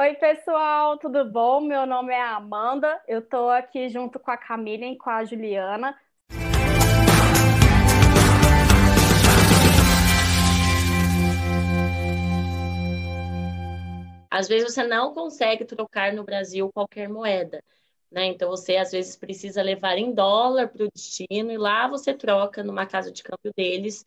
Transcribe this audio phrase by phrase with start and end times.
[0.00, 1.60] Oi, pessoal, tudo bom?
[1.60, 3.02] Meu nome é Amanda.
[3.06, 5.94] Eu estou aqui junto com a Camila e com a Juliana.
[14.30, 17.62] Às vezes você não consegue trocar no Brasil qualquer moeda.
[18.10, 18.24] Né?
[18.24, 22.64] Então você às vezes precisa levar em dólar para o destino e lá você troca
[22.64, 24.06] numa casa de câmbio deles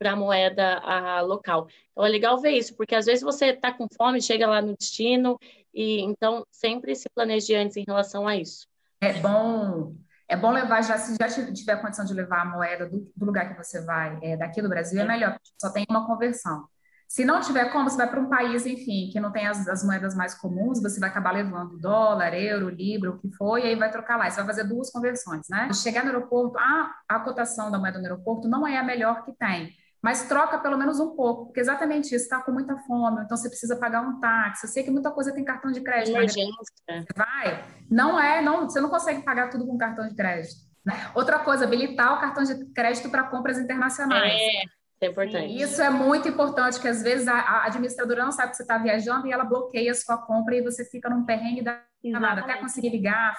[0.00, 1.68] para a moeda a, local.
[1.92, 4.74] Então é legal ver isso, porque às vezes você está com fome, chega lá no
[4.74, 5.38] destino,
[5.74, 8.66] e então sempre se planeje antes em relação a isso.
[8.98, 9.94] É bom,
[10.26, 13.50] é bom levar já, se já tiver condição de levar a moeda do, do lugar
[13.50, 16.66] que você vai, é, daqui do Brasil, é, é melhor, só tem uma conversão.
[17.06, 19.84] Se não tiver como, você vai para um país, enfim, que não tem as, as,
[19.84, 23.74] moedas mais comuns, você vai acabar levando dólar, euro, libra, o que for, e aí
[23.74, 24.30] vai trocar lá.
[24.30, 25.68] Você vai fazer duas conversões, né?
[25.74, 29.32] Chegar no aeroporto, a, a cotação da moeda no aeroporto não é a melhor que
[29.32, 33.36] tem mas troca pelo menos um pouco, porque exatamente isso, está com muita fome, então
[33.36, 34.66] você precisa pagar um táxi.
[34.66, 36.16] Eu sei que muita coisa tem cartão de crédito.
[36.16, 36.54] Emergência.
[36.88, 40.54] Você vai, não é, não, você não consegue pagar tudo com cartão de crédito.
[40.84, 40.94] Né?
[41.14, 44.32] Outra coisa, habilitar o cartão de crédito para compras internacionais.
[44.32, 45.62] É, é importante.
[45.62, 48.78] Isso é muito importante, que às vezes a, a administradora não sabe que você está
[48.78, 52.56] viajando e ela bloqueia a sua compra e você fica num perrengue da nada, até
[52.56, 53.38] conseguir ligar,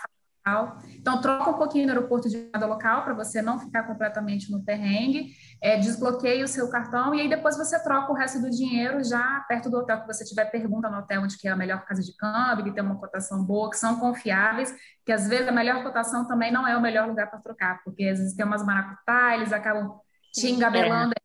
[0.97, 4.63] então, troca um pouquinho no aeroporto de moeda local para você não ficar completamente no
[4.63, 9.03] perrengue, é, desbloqueie o seu cartão e aí depois você troca o resto do dinheiro
[9.03, 11.85] já perto do hotel que você tiver pergunta no hotel onde que é a melhor
[11.85, 14.73] casa de câmbio, que tem uma cotação boa, que são confiáveis,
[15.05, 18.05] que às vezes a melhor cotação também não é o melhor lugar para trocar, porque
[18.05, 19.99] às vezes tem umas maracutá, eles acabam
[20.33, 21.20] te engabelando é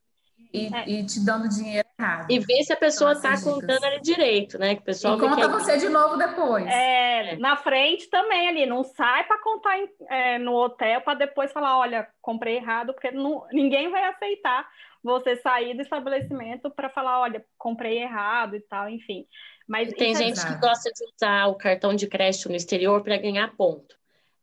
[0.53, 0.89] e, é.
[0.89, 2.31] e, te dando dinheiro errado.
[2.31, 4.75] E ver se a pessoa está contando ali direito, né?
[4.75, 6.67] Que o pessoal e conta é você de novo depois.
[6.67, 11.19] É, é, na frente também ali, não sai para contar em, é, no hotel para
[11.19, 14.69] depois falar, olha, comprei errado, porque não, ninguém vai aceitar
[15.03, 19.27] você sair do estabelecimento para falar, olha, comprei errado e tal, enfim.
[19.67, 23.17] Mas tem é gente que gosta de usar o cartão de crédito no exterior para
[23.17, 23.97] ganhar ponto.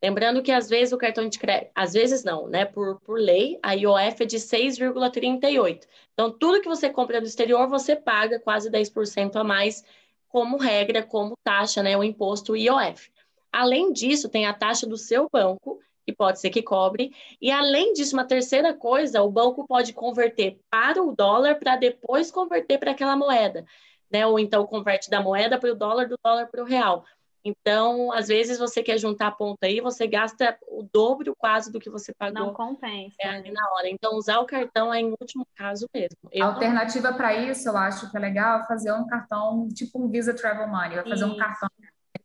[0.03, 2.65] Lembrando que às vezes o cartão de crédito, às vezes não, né?
[2.65, 5.87] Por, por lei, a IOF é de 6,38.
[6.11, 9.81] Então, tudo que você compra do exterior, você paga quase 10% a mais,
[10.27, 11.95] como regra, como taxa, né?
[11.95, 13.09] O imposto IOF.
[13.49, 17.15] Além disso, tem a taxa do seu banco, que pode ser que cobre.
[17.41, 22.29] E além disso, uma terceira coisa, o banco pode converter para o dólar para depois
[22.29, 23.63] converter para aquela moeda,
[24.11, 24.27] né?
[24.27, 27.05] Ou então converte da moeda para o dólar, do dólar para o real.
[27.43, 31.79] Então, às vezes você quer juntar a ponta aí, você gasta o dobro quase do
[31.79, 32.47] que você pagou.
[32.47, 33.15] Não compensa.
[33.19, 33.89] É, ali na hora.
[33.89, 36.17] Então, usar o cartão é em último caso mesmo.
[36.31, 37.17] Eu Alternativa não...
[37.17, 40.95] para isso, eu acho que é legal fazer um cartão, tipo um Visa Travel Money,
[40.95, 41.33] vai fazer isso.
[41.33, 41.69] um cartão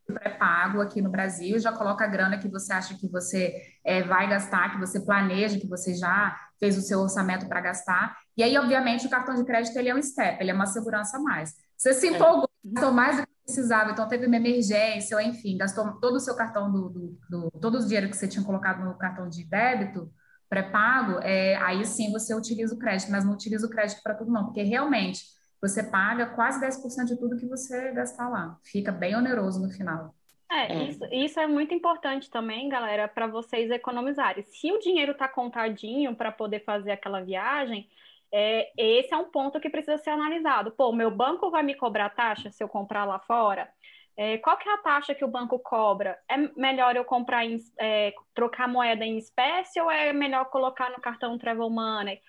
[0.07, 3.55] pré-pago aqui no Brasil, já coloca a grana que você acha que você
[3.85, 8.17] é, vai gastar, que você planeja, que você já fez o seu orçamento para gastar.
[8.37, 11.19] E aí, obviamente, o cartão de crédito ele é um step, ele é uma segurança
[11.19, 11.55] a mais.
[11.77, 12.11] Você se é.
[12.11, 16.21] empolgou, gastou mais do que precisava, então teve uma emergência, ou enfim, gastou todo o
[16.21, 19.43] seu cartão do, do, do todo o dinheiro que você tinha colocado no cartão de
[19.49, 20.13] débito
[20.51, 24.31] pré-pago, é, aí sim você utiliza o crédito, mas não utiliza o crédito para tudo
[24.31, 25.23] não, porque realmente
[25.61, 28.57] você paga quase 10% de tudo que você gastar lá.
[28.65, 30.15] Fica bem oneroso no final.
[30.51, 30.89] É, é.
[30.89, 34.43] Isso, isso é muito importante também, galera, para vocês economizarem.
[34.45, 37.89] Se o dinheiro está contadinho para poder fazer aquela viagem,
[38.33, 40.73] é, esse é um ponto que precisa ser analisado.
[40.73, 43.69] Pô, meu banco vai me cobrar taxa se eu comprar lá fora?
[44.17, 46.19] É, qual que é a taxa que o banco cobra?
[46.29, 51.01] É melhor eu comprar em, é, trocar moeda em espécie ou é melhor colocar no
[51.01, 52.21] cartão Travel Money?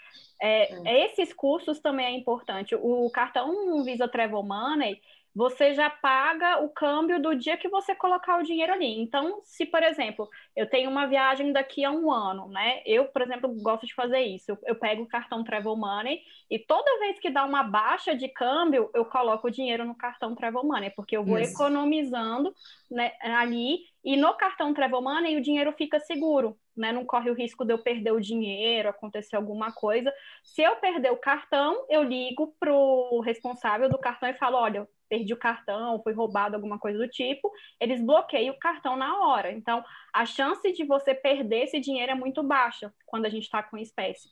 [0.41, 1.05] É.
[1.05, 2.75] Esses custos também é importante.
[2.75, 5.01] O cartão Visa Travel Money
[5.33, 8.99] você já paga o câmbio do dia que você colocar o dinheiro ali.
[8.99, 12.81] Então, se, por exemplo, eu tenho uma viagem daqui a um ano, né?
[12.85, 14.51] Eu, por exemplo, gosto de fazer isso.
[14.51, 18.27] Eu, eu pego o cartão Travel Money e toda vez que dá uma baixa de
[18.27, 21.53] câmbio, eu coloco o dinheiro no cartão Travel Money, porque eu vou isso.
[21.53, 22.53] economizando
[22.89, 26.91] né, ali e no cartão Travel Money o dinheiro fica seguro, né?
[26.91, 30.11] Não corre o risco de eu perder o dinheiro, acontecer alguma coisa.
[30.43, 34.87] Se eu perder o cartão, eu ligo para o responsável do cartão e falo: olha,
[35.09, 37.51] perdi o cartão, foi roubado alguma coisa do tipo.
[37.79, 39.51] Eles bloqueiam o cartão na hora.
[39.51, 39.83] Então,
[40.13, 43.77] a chance de você perder esse dinheiro é muito baixa quando a gente está com
[43.77, 44.29] espécie.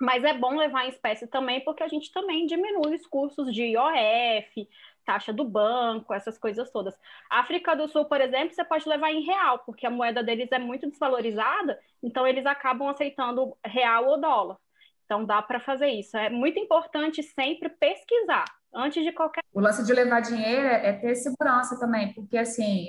[0.00, 3.62] Mas é bom levar em espécie também, porque a gente também diminui os custos de
[3.62, 4.68] IOF,
[5.04, 6.94] taxa do banco, essas coisas todas.
[7.30, 10.58] África do Sul, por exemplo, você pode levar em real, porque a moeda deles é
[10.58, 14.56] muito desvalorizada, então eles acabam aceitando real ou dólar.
[15.04, 16.16] Então dá para fazer isso.
[16.16, 18.44] É muito importante sempre pesquisar
[18.74, 19.42] antes de qualquer.
[19.52, 22.88] O lance de levar dinheiro é ter segurança também, porque assim,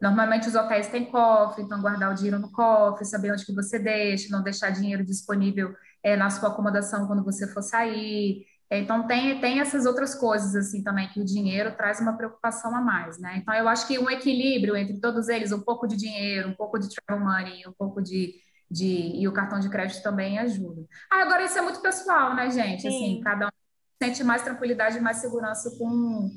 [0.00, 3.78] normalmente os hotéis têm cofre, então guardar o dinheiro no cofre, saber onde que você
[3.78, 8.44] deixa, não deixar dinheiro disponível é, na sua acomodação quando você for sair.
[8.70, 12.80] Então tem, tem essas outras coisas assim também que o dinheiro traz uma preocupação a
[12.80, 13.36] mais, né?
[13.36, 16.78] Então eu acho que um equilíbrio entre todos eles, um pouco de dinheiro, um pouco
[16.78, 18.32] de travel money, um pouco de,
[18.70, 20.86] de e o cartão de crédito também ajuda.
[21.10, 22.88] Ah, agora isso é muito pessoal, né, gente?
[22.88, 23.12] Assim, Sim.
[23.12, 23.61] Assim, cada um
[24.02, 26.28] sente mais tranquilidade e mais segurança com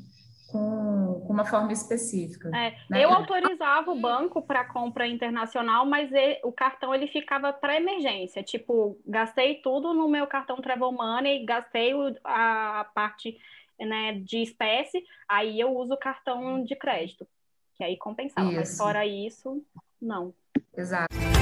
[0.48, 2.50] com, com, uma forma específica.
[2.56, 3.04] É, né?
[3.04, 8.42] Eu autorizava o banco para compra internacional, mas ele, o cartão ele ficava para emergência.
[8.42, 13.38] Tipo, gastei tudo no meu cartão Travel Money, gastei o, a parte
[13.78, 17.28] né, de espécie, aí eu uso o cartão de crédito,
[17.76, 18.48] que aí compensava.
[18.48, 18.58] Isso.
[18.58, 19.62] Mas fora isso,
[20.00, 20.34] não.
[20.78, 21.35] Exato.